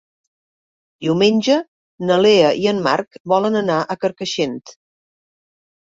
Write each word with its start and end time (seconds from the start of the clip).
Diumenge 1.05 1.57
na 2.11 2.17
Lea 2.27 2.49
i 2.63 2.67
en 2.73 2.81
Marc 2.89 3.21
volen 3.35 3.61
anar 3.63 3.79
a 3.83 3.99
Carcaixent. 4.07 4.61